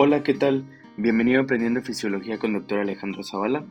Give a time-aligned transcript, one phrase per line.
[0.00, 0.64] Hola, ¿qué tal?
[0.96, 2.78] Bienvenido a Aprendiendo Fisiología con Dr.
[2.78, 3.66] Alejandro Zavala.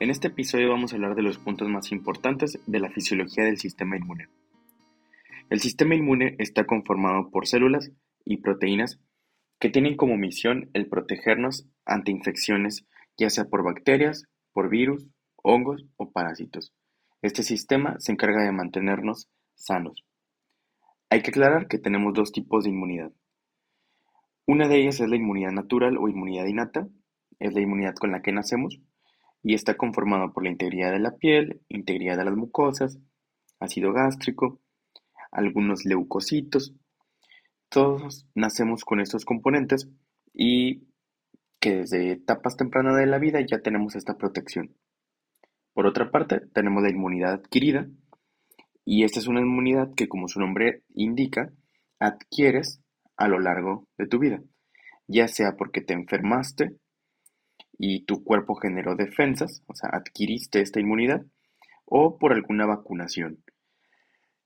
[0.00, 3.58] En este episodio vamos a hablar de los puntos más importantes de la fisiología del
[3.58, 4.30] sistema inmune.
[5.50, 7.92] El sistema inmune está conformado por células
[8.24, 8.98] y proteínas
[9.60, 12.86] que tienen como misión el protegernos ante infecciones,
[13.18, 14.24] ya sea por bacterias,
[14.54, 15.06] por virus,
[15.36, 16.72] hongos o parásitos.
[17.20, 20.02] Este sistema se encarga de mantenernos sanos.
[21.10, 23.12] Hay que aclarar que tenemos dos tipos de inmunidad.
[24.48, 26.88] Una de ellas es la inmunidad natural o inmunidad innata,
[27.38, 28.80] es la inmunidad con la que nacemos
[29.42, 32.98] y está conformada por la integridad de la piel, integridad de las mucosas,
[33.60, 34.58] ácido gástrico,
[35.30, 36.74] algunos leucocitos.
[37.68, 39.90] Todos nacemos con estos componentes
[40.32, 40.88] y
[41.60, 44.74] que desde etapas tempranas de la vida ya tenemos esta protección.
[45.74, 47.86] Por otra parte, tenemos la inmunidad adquirida,
[48.86, 51.52] y esta es una inmunidad que, como su nombre indica,
[51.98, 52.80] adquieres
[53.18, 54.40] a lo largo de tu vida,
[55.06, 56.76] ya sea porque te enfermaste
[57.78, 61.26] y tu cuerpo generó defensas, o sea, adquiriste esta inmunidad,
[61.84, 63.44] o por alguna vacunación,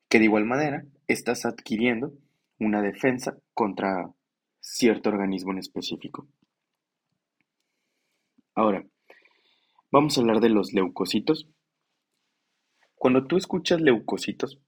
[0.09, 2.13] que de igual manera estás adquiriendo
[2.59, 4.11] una defensa contra
[4.61, 6.27] cierto organismo en específico.
[8.55, 8.85] Ahora,
[9.93, 11.47] Vamos a hablar de los leucocitos.
[12.95, 14.59] Cuando tú escuchas leucocitos,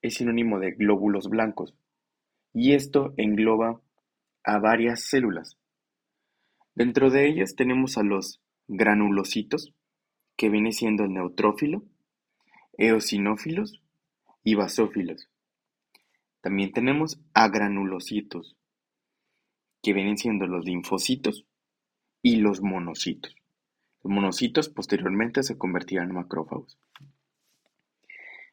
[0.00, 1.74] es sinónimo de glóbulos blancos,
[2.52, 3.80] y esto engloba
[4.44, 5.56] a varias células.
[6.74, 9.74] Dentro de ellas tenemos a los granulocitos,
[10.36, 11.84] que viene siendo el neutrófilo,
[12.78, 13.82] eosinófilos
[14.42, 15.28] y basófilos.
[16.40, 18.56] También tenemos a granulocitos,
[19.82, 21.44] que vienen siendo los linfocitos
[22.22, 23.36] y los monocitos.
[24.02, 26.78] Los monocitos posteriormente se convertirán en macrófagos.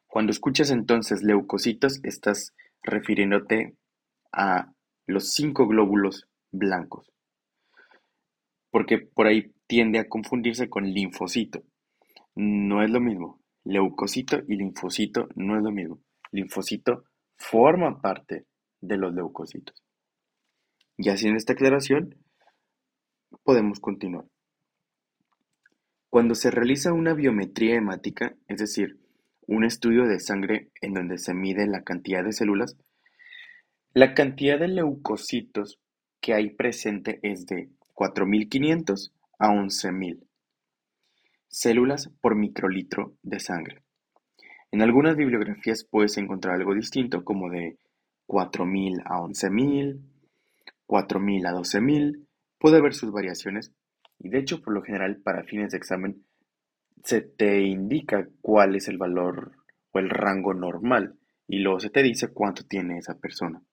[0.08, 3.76] Cuando escuchas entonces leucocitos, estás refiriéndote
[4.32, 4.74] a
[5.06, 7.12] los cinco glóbulos blancos,
[8.72, 11.64] porque por ahí tiende a confundirse con linfocito.
[12.36, 13.40] No es lo mismo.
[13.64, 16.00] Leucocito y linfocito no es lo mismo.
[16.32, 17.04] Linfocito
[17.38, 18.46] forma parte
[18.82, 19.84] de los leucocitos.
[20.98, 22.16] Y así en esta aclaración
[23.44, 24.26] podemos continuar.
[26.10, 29.00] Cuando se realiza una biometría hemática, es decir,
[29.46, 32.76] un estudio de sangre en donde se mide la cantidad de células,
[33.94, 35.80] la cantidad de leucocitos
[36.22, 40.20] que hay presente es de 4.500 a 11.000
[41.48, 43.82] células por microlitro de sangre.
[44.72, 47.78] En algunas bibliografías puedes encontrar algo distinto, como de
[48.28, 50.00] 4.000 a 11.000,
[50.86, 52.28] 4.000 a 12.000.
[52.60, 53.74] Puede haber sus variaciones,
[54.20, 56.24] y de hecho, por lo general, para fines de examen,
[57.04, 59.54] se te indica cuál es el valor
[59.92, 61.16] o el rango normal
[61.48, 63.64] y luego se te dice cuánto tiene esa persona.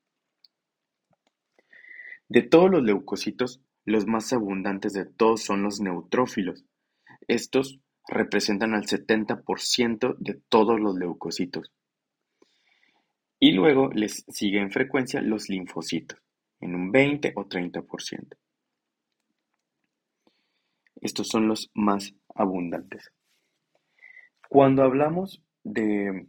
[2.28, 6.64] De todos los leucocitos, los más abundantes de todos son los neutrófilos.
[7.28, 7.78] Estos
[8.08, 11.72] representan al 70% de todos los leucocitos.
[13.38, 16.18] Y luego les sigue en frecuencia los linfocitos,
[16.60, 18.36] en un 20 o 30%.
[21.00, 23.12] Estos son los más abundantes.
[24.48, 26.26] Cuando hablamos de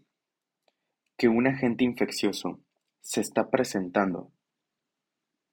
[1.17, 2.59] que un agente infeccioso
[3.01, 4.31] se está presentando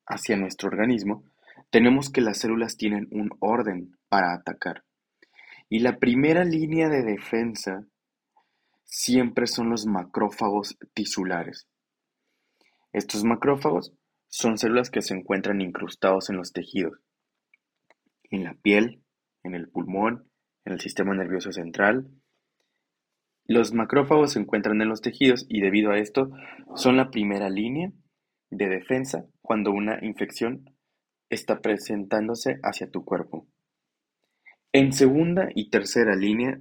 [0.06, 1.24] hacia nuestro organismo,
[1.70, 4.84] tenemos que las células tienen un orden para atacar.
[5.68, 7.86] Y la primera línea de defensa
[8.84, 11.66] siempre son los macrófagos tisulares.
[12.92, 13.92] Estos macrófagos
[14.28, 17.00] son células que se encuentran incrustados en los tejidos,
[18.30, 19.02] en la piel,
[19.42, 20.30] en el pulmón,
[20.64, 22.08] en el sistema nervioso central.
[23.46, 26.30] Los macrófagos se encuentran en los tejidos y debido a esto
[26.76, 27.92] son la primera línea
[28.50, 30.64] de defensa cuando una infección
[31.28, 33.46] está presentándose hacia tu cuerpo.
[34.72, 36.60] En segunda y tercera línea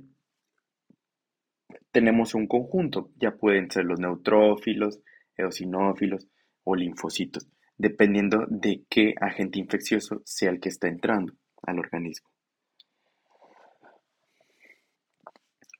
[1.91, 4.99] tenemos un conjunto, ya pueden ser los neutrófilos,
[5.37, 6.27] eosinófilos
[6.63, 7.47] o linfocitos,
[7.77, 12.29] dependiendo de qué agente infeccioso sea el que está entrando al organismo.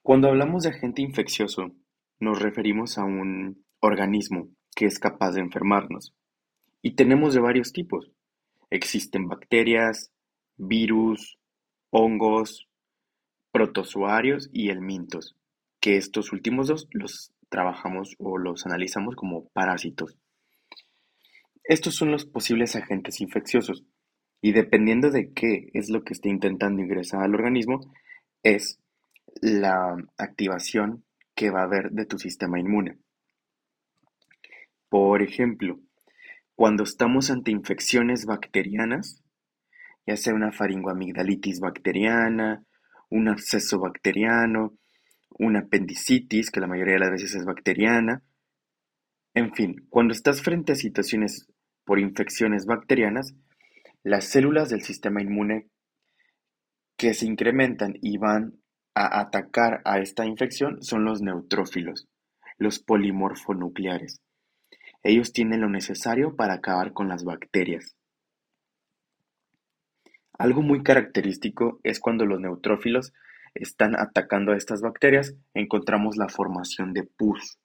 [0.02, 1.76] Cuando hablamos de agente infeccioso,
[2.20, 6.14] nos referimos a un organismo que es capaz de enfermarnos.
[6.82, 8.12] Y tenemos de varios tipos.
[8.70, 10.12] Existen bacterias,
[10.58, 11.38] virus,
[11.90, 12.68] hongos,
[13.52, 15.36] protozoarios y helmintos,
[15.80, 20.18] que estos últimos dos los trabajamos o los analizamos como parásitos.
[21.64, 23.86] Estos son los posibles agentes infecciosos
[24.42, 27.94] y dependiendo de qué es lo que esté intentando ingresar al organismo,
[28.42, 28.80] es
[29.42, 31.06] la activación
[31.36, 32.98] que va a haber de tu sistema inmune.
[34.94, 35.80] Por ejemplo,
[36.54, 39.24] cuando estamos ante infecciones bacterianas,
[40.06, 42.64] ya sea una faringoamigdalitis bacteriana,
[43.10, 44.78] un absceso bacteriano,
[45.32, 48.22] una apendicitis, que la mayoría de las veces es bacteriana.
[49.34, 51.48] En fin, cuando estás frente a situaciones
[51.86, 53.34] por infecciones bacterianas,
[54.04, 55.70] las células del sistema inmune
[56.98, 58.60] que se incrementan y van
[58.94, 62.08] a atacar a esta infección son los neutrófilos,
[62.60, 64.23] los polimorfonucleares.
[65.04, 67.96] Ellos tienen lo necesario para acabar con las bacterias.
[70.38, 73.14] Algo muy característico es cuando los neutrófilos
[73.54, 77.60] están atacando a estas bacterias, encontramos la formación de pus,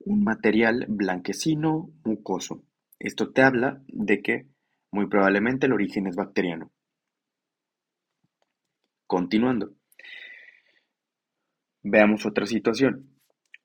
[0.00, 2.62] un material blanquecino mucoso.
[2.98, 4.46] Esto te habla de que
[4.92, 6.70] muy probablemente el origen es bacteriano.
[9.06, 9.74] Continuando.
[11.82, 13.10] Veamos otra situación.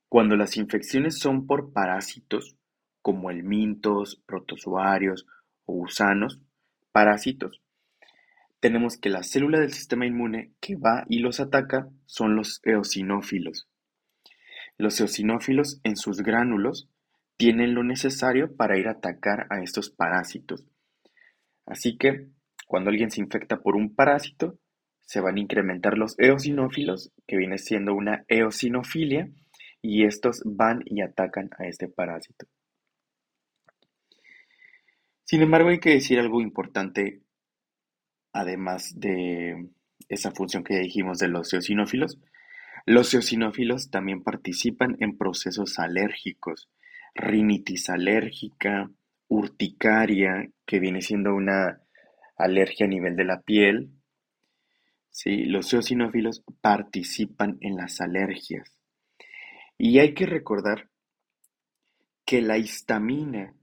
[0.09, 2.57] Cuando las infecciones son por parásitos,
[3.01, 5.25] como el mintos, protozoarios
[5.65, 6.41] o gusanos,
[6.91, 7.61] parásitos,
[8.59, 13.67] tenemos que la célula del sistema inmune que va y los ataca son los eosinófilos.
[14.77, 16.89] Los eosinófilos en sus gránulos
[17.37, 20.63] tienen lo necesario para ir a atacar a estos parásitos.
[21.65, 22.27] Así que
[22.67, 24.59] cuando alguien se infecta por un parásito,
[25.01, 29.29] se van a incrementar los eosinófilos, que viene siendo una eosinofilia,
[29.81, 32.45] y estos van y atacan a este parásito.
[35.31, 37.21] Sin embargo, hay que decir algo importante,
[38.33, 39.69] además de
[40.09, 42.19] esa función que ya dijimos de los eosinófilos.
[42.85, 46.67] Los eosinófilos también participan en procesos alérgicos,
[47.15, 48.91] rinitis alérgica,
[49.29, 51.79] urticaria, que viene siendo una
[52.35, 53.89] alergia a nivel de la piel,
[55.11, 55.45] ¿sí?
[55.45, 58.77] Los eosinófilos participan en las alergias.
[59.77, 60.89] Y hay que recordar
[62.25, 63.55] que la histamina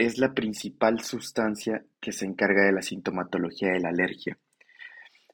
[0.00, 4.38] es la principal sustancia que se encarga de la sintomatología de la alergia.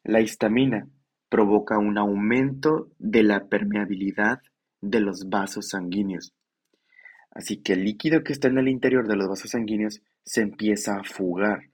[0.02, 0.88] La histamina
[1.28, 4.40] provoca un aumento de la permeabilidad
[4.80, 6.34] de los vasos sanguíneos.
[7.30, 10.96] Así que el líquido que está en el interior de los vasos sanguíneos se empieza
[10.96, 11.70] a fugar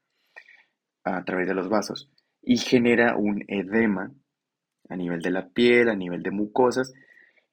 [1.04, 2.10] a través de los vasos
[2.42, 4.12] y genera un edema
[4.90, 6.92] a nivel de la piel, a nivel de mucosas.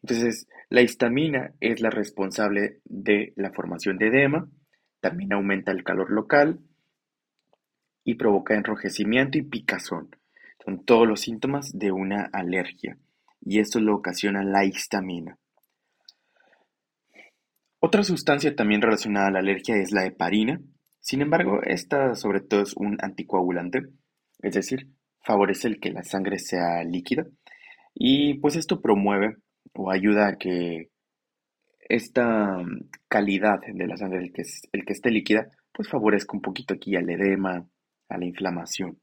[0.04, 4.50] Entonces, la histamina es la responsable de la formación de edema,
[5.00, 6.60] también aumenta el calor local
[8.04, 10.16] y provoca enrojecimiento y picazón.
[10.64, 12.98] Son todos los síntomas de una alergia
[13.42, 15.38] y esto lo ocasiona la histamina.
[17.80, 20.60] Otra sustancia también relacionada a la alergia es la heparina.
[21.00, 23.84] Sin embargo, esta sobre todo es un anticoagulante
[24.42, 24.88] es decir,
[25.22, 27.26] favorece el que la sangre sea líquida
[27.94, 29.36] y pues esto promueve
[29.74, 30.90] o ayuda a que
[31.90, 32.64] esta
[33.08, 36.96] calidad de la sangre, el que, el que esté líquida, pues favorezca un poquito aquí
[36.96, 37.68] al edema,
[38.08, 39.00] a la inflamación.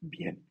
[0.00, 0.42] Bien.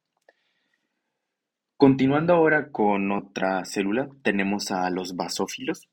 [1.75, 5.89] Continuando ahora con otra célula, tenemos a los basófilos.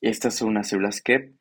[0.00, 1.34] Estas son unas células que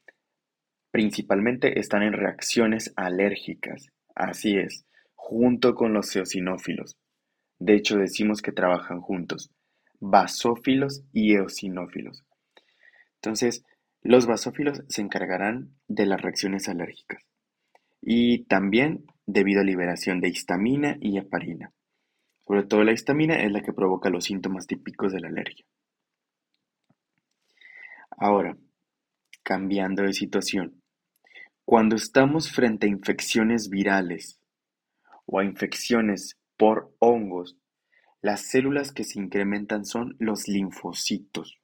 [0.91, 3.87] principalmente están en reacciones alérgicas.
[4.13, 4.85] Así es,
[5.15, 6.97] junto con los eosinófilos.
[7.59, 9.51] De hecho, decimos que trabajan juntos,
[10.03, 12.25] basófilos y eosinófilos.
[13.15, 13.63] Entonces,
[14.01, 17.23] los basófilos se encargarán de las reacciones alérgicas
[18.01, 21.71] y también debido a liberación de histamina y heparina.
[22.45, 25.65] Sobre todo la histamina es la que provoca los síntomas típicos de la alergia.
[28.17, 28.57] Ahora,
[29.41, 30.81] cambiando de situación,
[31.63, 34.41] cuando estamos frente a infecciones virales
[35.25, 37.55] o a infecciones por hongos,
[38.23, 41.59] las células que se incrementan son los linfocitos.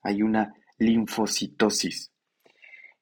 [0.00, 2.12] Hay una linfocitosis.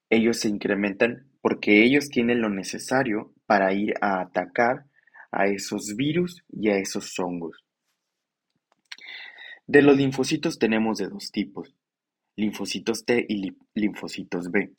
[0.08, 4.86] Ellos se incrementan porque ellos tienen lo necesario para ir a atacar
[5.30, 7.62] a esos virus y a esos hongos.
[9.66, 11.76] De los linfocitos tenemos de dos tipos,
[12.34, 14.72] linfocitos T y linfocitos B.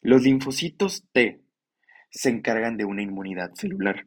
[0.00, 1.42] Los linfocitos T
[2.10, 4.06] se encargan de una inmunidad celular,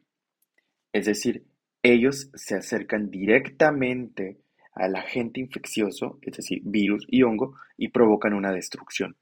[0.92, 1.46] es decir,
[1.92, 4.38] ellos se acercan directamente
[4.72, 9.16] al agente infeccioso, es decir, virus y hongo, y provocan una destrucción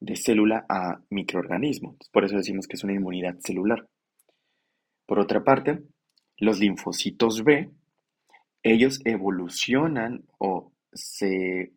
[0.00, 1.96] de célula a microorganismo.
[2.12, 3.88] Por eso decimos que es una inmunidad celular.
[5.06, 5.82] Por otra parte,
[6.38, 7.70] los linfocitos B,
[8.62, 11.72] ellos evolucionan o se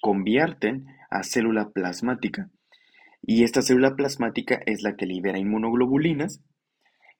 [0.00, 2.50] convierten a célula plasmática
[3.22, 6.42] y esta célula plasmática es la que libera inmunoglobulinas.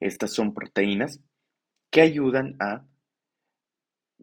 [0.00, 1.20] Estas son proteínas
[1.90, 2.84] que ayudan a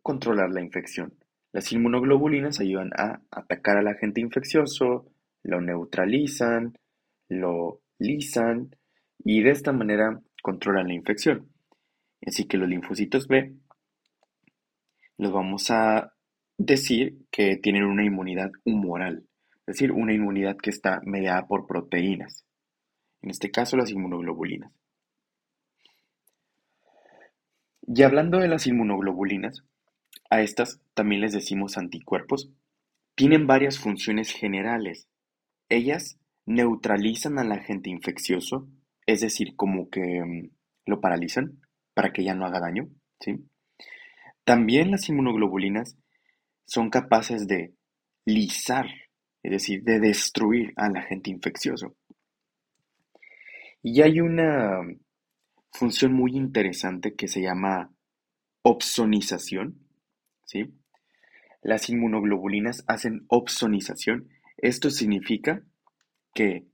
[0.02, 1.14] controlar la infección.
[1.52, 5.12] Las inmunoglobulinas ayudan a atacar al agente infeccioso,
[5.44, 6.78] lo neutralizan,
[7.30, 8.76] lo lisan
[9.20, 11.50] y de esta manera controlan la infección.
[12.26, 13.54] Así que los linfocitos B
[15.18, 16.14] los vamos a
[16.58, 19.26] decir que tienen una inmunidad humoral,
[19.62, 22.46] es decir, una inmunidad que está mediada por proteínas,
[23.22, 24.72] en este caso las inmunoglobulinas.
[27.88, 29.64] Y hablando de las inmunoglobulinas,
[30.30, 32.52] a estas también les decimos anticuerpos,
[33.16, 35.08] tienen varias funciones generales.
[35.70, 38.68] Ellas neutralizan al agente infeccioso,
[39.06, 40.50] es decir, como que mm,
[40.86, 41.62] lo paralizan
[41.94, 42.90] para que ya no haga daño,
[43.22, 43.46] ¿sí?
[44.44, 45.98] También las inmunoglobulinas
[46.66, 47.74] son capaces de
[48.26, 48.88] lisar,
[49.44, 51.96] es decir, de destruir al agente infeccioso.
[53.82, 54.82] Y hay una
[55.72, 57.94] función muy interesante que se llama
[58.62, 59.80] opsonización,
[60.46, 60.74] ¿sí?
[61.62, 64.30] Las inmunoglobulinas hacen opsonización.
[64.58, 65.64] Esto significa
[66.34, 66.68] que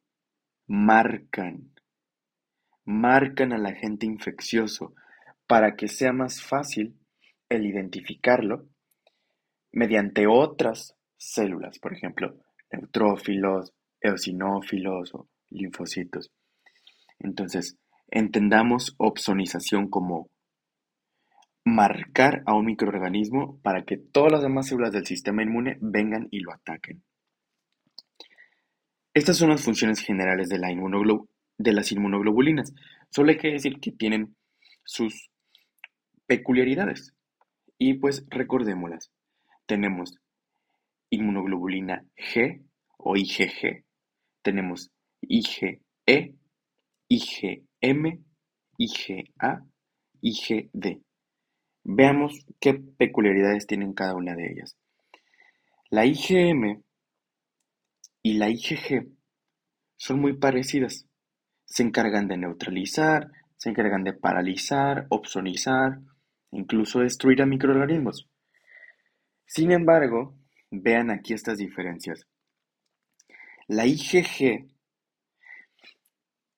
[0.68, 1.74] marcan,
[2.86, 4.94] marcan al agente infeccioso
[5.48, 6.98] para que sea más fácil
[7.50, 8.68] el identificarlo
[9.72, 12.38] mediante otras células, por ejemplo,
[12.72, 16.32] neutrófilos, eosinófilos o linfocitos.
[17.20, 17.78] Entonces,
[18.14, 20.30] entendamos opsonización como
[21.66, 26.40] marcar a un microorganismo para que todas las demás células del sistema inmune vengan y
[26.42, 27.04] lo ataquen.
[29.16, 30.60] Estas son las funciones generales de,
[31.58, 32.74] de las inmunoglobulinas.
[33.10, 34.36] Solo hay que decir que tienen
[34.84, 35.32] sus
[36.28, 37.14] peculiaridades.
[37.80, 39.12] Y pues recordémoslas.
[39.66, 40.20] Tenemos
[41.10, 42.64] inmunoglobulina G
[42.98, 43.84] o IgG.
[44.42, 44.92] Tenemos
[45.22, 45.82] IgE,
[47.14, 48.24] IgM,
[48.78, 49.66] IgA,
[50.22, 51.02] IgD.
[51.84, 54.78] Veamos qué peculiaridades tienen cada una de ellas.
[55.92, 56.82] La IgM
[58.24, 59.12] y la IgG
[59.96, 61.06] son muy parecidas.
[61.66, 66.00] Se encargan de neutralizar, se encargan de paralizar, opsonizar,
[66.52, 68.28] incluso destruir a microorganismos.
[69.46, 70.36] Sin embargo,
[70.72, 72.26] vean aquí estas diferencias.
[73.68, 74.73] La IgG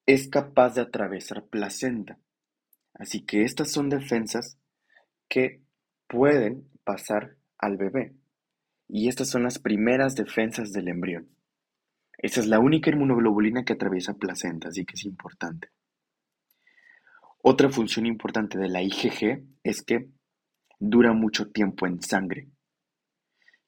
[0.05, 2.19] es capaz de atravesar placenta,
[2.93, 4.57] así que estas son defensas
[5.27, 5.61] que
[6.07, 8.15] pueden pasar al bebé.
[8.87, 11.29] Y estas son las primeras defensas del embrión.
[12.17, 15.69] Esta es la única inmunoglobulina que atraviesa placenta, así que es importante.
[17.41, 20.09] Otra función importante de la IgG es que
[20.79, 22.47] dura mucho tiempo en sangre.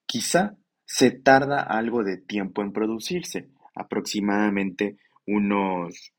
[0.05, 6.13] Quizá se tarda algo de tiempo en producirse, aproximadamente unos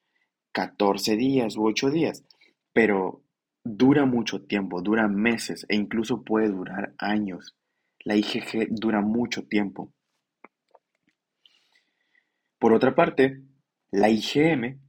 [0.59, 2.25] 14 días u 8 días,
[2.73, 3.23] pero
[3.63, 7.55] dura mucho tiempo, dura meses e incluso puede durar años.
[8.01, 9.93] La IgG dura mucho tiempo.
[12.59, 13.41] Por otra parte,
[13.93, 14.81] la IgM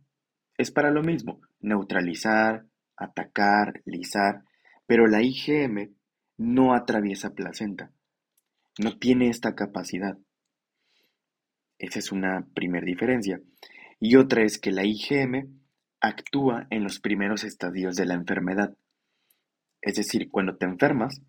[0.58, 4.46] es para lo mismo, neutralizar, atacar, lisar,
[4.88, 5.94] pero la IgM
[6.38, 7.92] no atraviesa placenta,
[8.80, 10.18] no tiene esta capacidad.
[11.78, 13.40] Esa es una primera diferencia.
[14.00, 15.59] Y otra es que la IgM
[16.02, 18.76] actúa en los primeros estadios de la enfermedad.
[19.82, 21.22] Es decir, cuando te enfermas,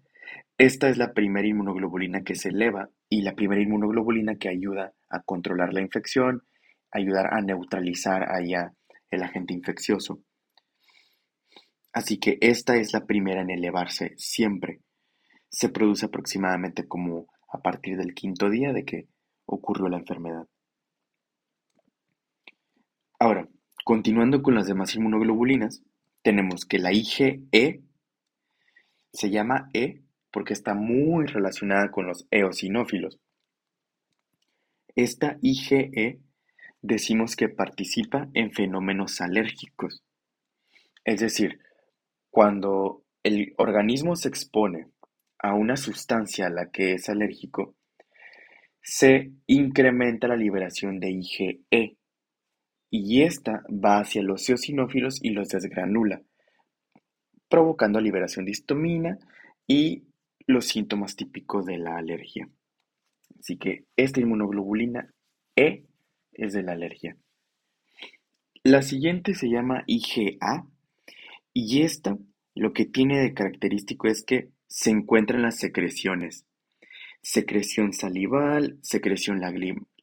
[0.58, 5.22] esta es la primera inmunoglobulina que se eleva y la primera inmunoglobulina que ayuda a
[5.22, 6.42] controlar la infección,
[6.92, 8.74] ayudar a neutralizar allá
[9.10, 10.20] el agente infeccioso.
[11.92, 14.80] Así que esta es la primera en elevarse siempre.
[15.48, 19.08] Se produce aproximadamente como a partir del quinto día de que
[19.46, 20.46] ocurrió la enfermedad.
[23.18, 23.48] Ahora,
[23.90, 25.82] continuando con las demás inmunoglobulinas,
[26.22, 27.42] tenemos que la IgE
[29.12, 33.18] se llama E porque está muy relacionada con los eosinófilos.
[34.94, 36.20] Esta IgE
[36.80, 40.04] decimos que participa en fenómenos alérgicos.
[41.04, 41.58] Es decir,
[42.30, 44.86] cuando el organismo se expone
[45.36, 47.74] a una sustancia a la que es alérgico,
[48.80, 51.60] se incrementa la liberación de IgE
[52.90, 56.22] y esta va hacia los eosinófilos y los desgranula,
[57.48, 59.18] provocando liberación de histamina
[59.66, 60.04] y
[60.46, 62.48] los síntomas típicos de la alergia.
[63.38, 65.12] Así que esta inmunoglobulina
[65.56, 65.84] E
[66.32, 67.16] es de la alergia.
[68.62, 70.66] La siguiente se llama IgA
[71.54, 72.18] y esta
[72.54, 76.44] lo que tiene de característico es que se encuentra en las secreciones.
[77.22, 79.40] Secreción salival, secreción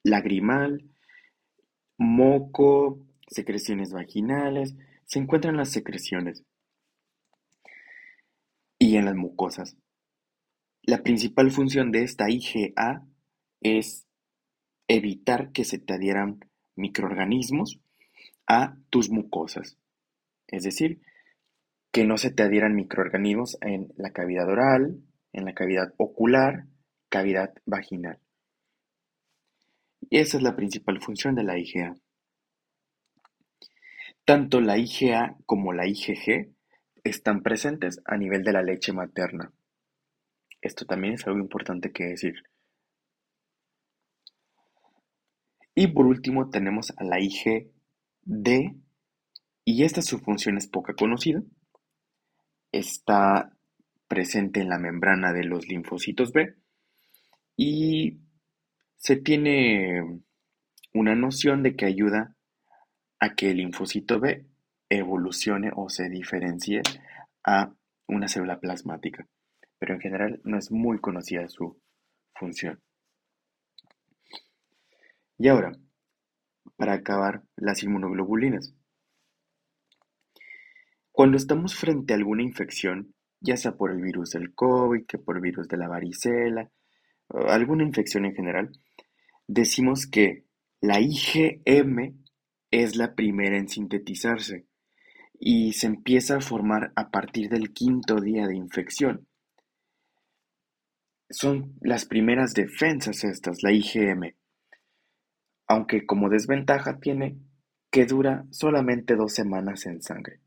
[0.03, 0.84] lagrimal,
[1.98, 4.75] moco, secreciones vaginales,
[5.06, 6.44] se encuentran en las secreciones
[8.80, 9.75] y en las mucosas.
[10.84, 13.06] La principal función de esta IgA
[13.62, 14.06] es
[14.88, 16.39] evitar que se te adhieran
[16.75, 17.80] microorganismos
[18.48, 19.77] a tus mucosas.
[20.48, 21.01] Es decir,
[21.92, 25.01] que no se te adhieran microorganismos en la cavidad oral,
[25.34, 26.68] en la cavidad ocular,
[27.10, 28.20] cavidad vaginal.
[30.10, 31.96] Y esa es la principal función de la IgA.
[34.26, 36.54] Tanto la IgA como la IgG
[37.04, 39.52] están presentes a nivel de la leche materna.
[40.62, 42.44] Esto también es algo importante que decir.
[45.76, 48.76] Y por último tenemos a la IgD
[49.64, 51.44] y esta su función es poca conocida.
[52.72, 53.54] Está
[54.08, 56.56] presente en la membrana de los linfocitos B
[57.56, 58.20] y
[58.98, 60.22] se tiene
[60.94, 62.36] una noción de que ayuda
[63.20, 64.46] a que el linfocito B
[64.89, 66.82] evolucione o se diferencie
[67.44, 67.72] a
[68.08, 69.27] una célula plasmática,
[69.80, 71.80] pero en general no es muy conocida su
[72.36, 72.82] función.
[75.38, 75.77] Y ahora,
[76.77, 78.74] para acabar, las inmunoglobulinas.
[81.12, 85.36] Cuando estamos frente a alguna infección, ya sea por el virus del COVID, que por
[85.38, 86.72] el virus de la varicela,
[87.30, 88.72] alguna infección en general,
[89.48, 90.46] decimos que
[90.82, 92.24] la IgM
[92.70, 94.68] es la primera en sintetizarse
[95.39, 99.27] y se empieza a formar a partir del quinto día de infección.
[101.30, 104.36] Son las primeras defensas estas, la IgM,
[105.68, 107.38] aunque como desventaja tiene
[107.92, 110.42] que dura solamente dos semanas en sangre.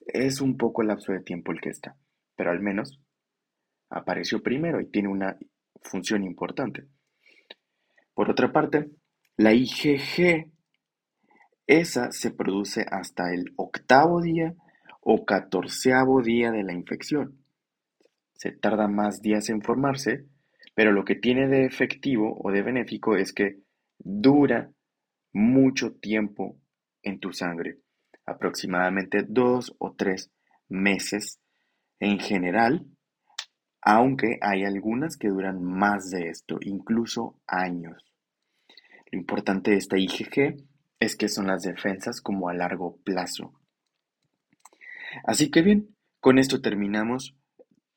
[0.00, 1.96] Es un poco el lapso de tiempo el que está,
[2.36, 3.00] pero al menos
[3.90, 5.36] apareció primero y tiene una
[5.82, 6.88] función importante.
[8.18, 8.90] Por otra parte,
[9.36, 10.50] la IgG
[11.68, 14.56] esa se produce hasta el octavo día
[15.02, 17.38] o catorceavo día de la infección.
[18.32, 20.24] Se tarda más días en formarse,
[20.74, 23.60] pero lo que tiene de efectivo o de benéfico es que
[24.00, 24.68] dura
[25.32, 26.56] mucho tiempo
[27.04, 27.78] en tu sangre,
[28.26, 30.32] aproximadamente dos o tres
[30.68, 31.38] meses
[32.00, 32.84] en general,
[33.80, 38.07] aunque hay algunas que duran más de esto, incluso años.
[39.10, 40.64] Lo importante de esta IgG
[41.00, 43.52] es que son las defensas como a largo plazo.
[45.24, 47.36] Así que bien, con esto terminamos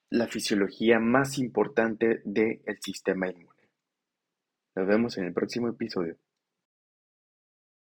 [0.10, 3.70] la fisiología más importante del sistema inmune.
[4.76, 6.18] Nos vemos en el próximo episodio.